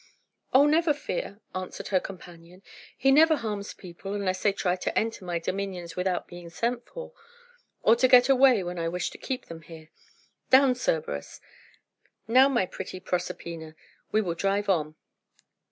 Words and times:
"Oh, 0.51 0.65
never 0.65 0.95
fear," 0.95 1.41
answered 1.53 1.89
her 1.89 1.99
companion. 1.99 2.63
"He 2.97 3.11
never 3.11 3.35
harms 3.35 3.75
people, 3.75 4.15
unless 4.15 4.41
they 4.41 4.51
try 4.51 4.75
to 4.77 4.97
enter 4.97 5.23
my 5.23 5.37
dominions 5.37 5.95
without 5.95 6.27
being 6.27 6.49
sent 6.49 6.87
for, 6.87 7.13
or 7.83 7.95
to 7.97 8.07
get 8.07 8.27
away 8.27 8.63
when 8.63 8.79
I 8.79 8.87
wish 8.87 9.11
to 9.11 9.19
keep 9.19 9.45
them 9.45 9.61
here. 9.61 9.89
Down, 10.49 10.73
Cerberus! 10.73 11.39
Now, 12.27 12.49
my 12.49 12.65
pretty 12.65 12.99
Proserpina, 12.99 13.75
we 14.11 14.23
will 14.23 14.33
drive 14.33 14.69
on." 14.69 14.95